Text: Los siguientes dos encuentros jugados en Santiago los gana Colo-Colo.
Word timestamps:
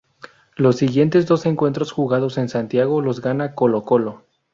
Los 0.55 0.77
siguientes 0.77 1.27
dos 1.27 1.45
encuentros 1.45 1.91
jugados 1.91 2.39
en 2.39 2.49
Santiago 2.49 3.03
los 3.03 3.21
gana 3.21 3.53
Colo-Colo. 3.53 4.23